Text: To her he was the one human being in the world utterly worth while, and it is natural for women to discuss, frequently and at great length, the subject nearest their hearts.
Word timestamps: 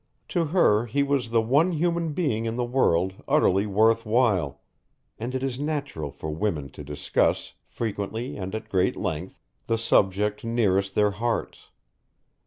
To 0.29 0.45
her 0.45 0.87
he 0.87 1.03
was 1.03 1.29
the 1.29 1.43
one 1.43 1.73
human 1.73 2.13
being 2.13 2.45
in 2.45 2.55
the 2.55 2.65
world 2.65 3.13
utterly 3.27 3.67
worth 3.67 4.03
while, 4.03 4.61
and 5.19 5.35
it 5.35 5.43
is 5.43 5.59
natural 5.59 6.09
for 6.09 6.31
women 6.31 6.69
to 6.71 6.83
discuss, 6.83 7.53
frequently 7.67 8.35
and 8.35 8.55
at 8.55 8.67
great 8.67 8.95
length, 8.95 9.39
the 9.67 9.77
subject 9.77 10.43
nearest 10.43 10.95
their 10.95 11.11
hearts. 11.11 11.69